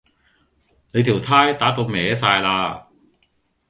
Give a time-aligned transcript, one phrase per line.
[0.93, 2.85] 你條呔打到歪哂喇